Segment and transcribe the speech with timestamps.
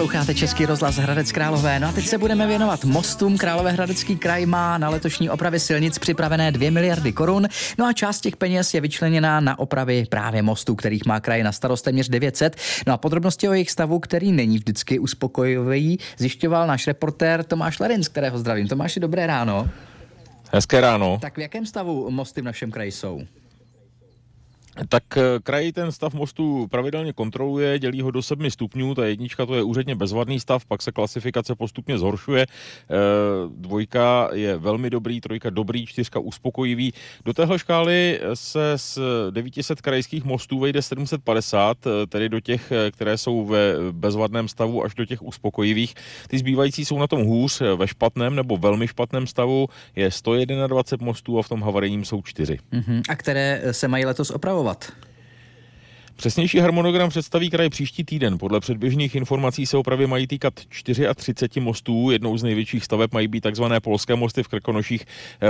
[0.00, 1.80] Posloucháte Český rozhlas Hradec Králové.
[1.80, 3.38] No a teď se budeme věnovat mostům.
[3.38, 7.48] Královéhradecký kraj má na letošní opravy silnic připravené 2 miliardy korun.
[7.78, 11.52] No a část těch peněz je vyčleněná na opravy právě mostů, kterých má kraj na
[11.52, 12.56] starost téměř 900.
[12.86, 18.08] No a podrobnosti o jejich stavu, který není vždycky uspokojivý, zjišťoval náš reportér Tomáš Lerins,
[18.08, 18.68] kterého zdravím.
[18.68, 19.68] Tomáši, dobré ráno.
[20.52, 21.18] Hezké ráno.
[21.20, 23.20] Tak v jakém stavu mosty v našem kraji jsou?
[24.88, 29.46] Tak eh, kraj ten stav mostu pravidelně kontroluje, dělí ho do sedmi stupňů, ta jednička
[29.46, 32.96] to je úředně bezvadný stav, pak se klasifikace postupně zhoršuje, eh,
[33.56, 36.92] dvojka je velmi dobrý, trojka dobrý, čtyřka uspokojivý.
[37.24, 38.98] Do téhle škály se z
[39.30, 44.94] 900 krajských mostů vejde 750, eh, tedy do těch, které jsou ve bezvadném stavu až
[44.94, 45.94] do těch uspokojivých.
[46.28, 51.38] Ty zbývající jsou na tom hůř, ve špatném nebo velmi špatném stavu je 121 mostů
[51.38, 52.58] a v tom havarijním jsou čtyři.
[52.72, 53.02] Uh-huh.
[53.08, 54.69] A které se mají letos opravovat?
[54.70, 54.92] Fungovat.
[56.16, 58.38] Přesnější harmonogram představí kraj příští týden.
[58.38, 62.10] Podle předběžných informací se opravy mají týkat 34 mostů.
[62.10, 63.64] Jednou z největších staveb mají být tzv.
[63.82, 65.06] polské mosty v Krkonoších.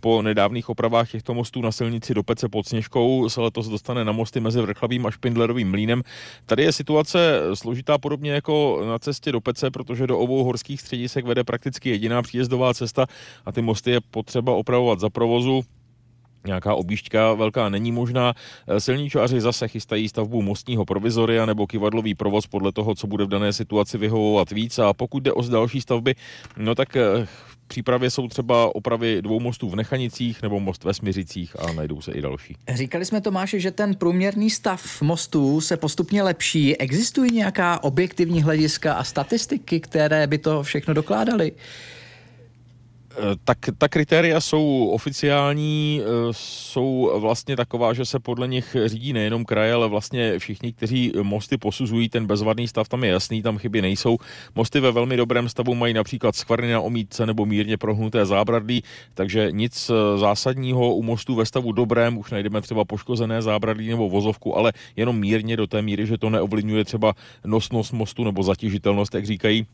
[0.00, 4.12] Po nedávných opravách těchto mostů na silnici do Pece pod Sněžkou se letos dostane na
[4.12, 6.02] mosty mezi Vrchlavým a Špindlerovým mlínem.
[6.46, 11.24] Tady je situace složitá podobně jako na cestě do Pece, protože do obou horských středisek
[11.26, 13.06] vede prakticky jediná příjezdová cesta
[13.46, 15.64] a ty mosty je potřeba opravovat za provozu
[16.46, 18.34] nějaká objížďka velká není možná.
[18.68, 23.28] Eh, silničáři zase chystají stavbu mostního provizoria nebo kivadlový provoz podle toho, co bude v
[23.28, 24.78] dané situaci vyhovovat víc.
[24.78, 26.14] A pokud jde o další stavby,
[26.56, 27.26] no tak eh,
[27.66, 32.12] přípravě jsou třeba opravy dvou mostů v Nechanicích nebo most ve Smiřicích a najdou se
[32.12, 32.56] i další.
[32.74, 36.76] Říkali jsme Tomáši, že ten průměrný stav mostů se postupně lepší.
[36.76, 41.52] Existují nějaká objektivní hlediska a statistiky, které by to všechno dokládaly?
[43.16, 49.12] Eh, tak ta kritéria jsou oficiální, eh, jsou vlastně taková, že se podle nich řídí
[49.12, 53.58] nejenom kraje, ale vlastně všichni, kteří mosty posuzují, ten bezvadný stav tam je jasný, tam
[53.58, 54.16] chyby nejsou.
[54.54, 58.82] Mosty ve velmi dobrém stavu mají například skvrny na omítce nebo mírně prohnuté zábradlí,
[59.14, 64.08] takže nic eh, zásadního u mostů ve stavu dobrém, už najdeme třeba poškozené zábradlí nebo
[64.08, 69.14] vozovku, ale jenom mírně do té míry, že to neovlivňuje třeba nosnost mostu nebo zatěžitelnost,
[69.14, 69.66] jak říkají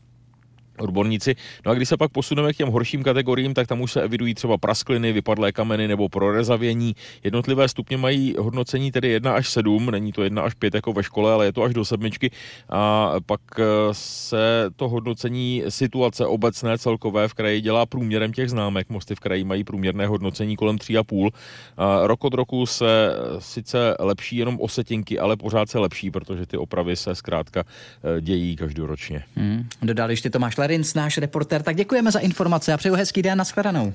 [0.79, 1.35] odborníci.
[1.65, 4.33] No a když se pak posuneme k těm horším kategoriím, tak tam už se evidují
[4.33, 6.95] třeba praskliny, vypadlé kameny nebo prorezavění.
[7.23, 11.03] Jednotlivé stupně mají hodnocení tedy 1 až 7, není to 1 až 5 jako ve
[11.03, 12.31] škole, ale je to až do sedmičky.
[12.69, 18.89] A pak eh, se to hodnocení situace obecné celkové v kraji dělá průměrem těch známek.
[18.89, 21.29] Mosty v kraji mají průměrné hodnocení kolem 3,5.
[21.77, 26.11] A rok od roku se eh, sice lepší jenom o setinky, ale pořád se lepší,
[26.11, 29.23] protože ty opravy se zkrátka eh, dějí každoročně.
[29.35, 29.67] Hmm.
[29.81, 31.63] Dodal ještě Tomáš Klarins, náš reportér.
[31.63, 33.37] Tak děkujeme za informace a přeju hezký den.
[33.37, 33.93] Naschledanou.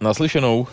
[0.00, 0.66] Naslyšenou.